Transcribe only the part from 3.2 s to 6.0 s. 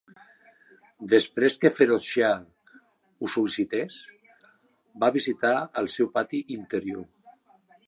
ho sol·licités, va visitar el